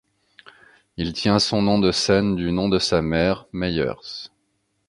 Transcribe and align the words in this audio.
Il 0.97 1.13
tient 1.13 1.37
son 1.37 1.61
nom 1.61 1.77
de 1.77 1.91
scène 1.91 2.35
du 2.35 2.51
nom 2.51 2.69
de 2.69 2.79
sa 2.79 3.03
mère, 3.03 3.45
Meyers. 3.53 4.31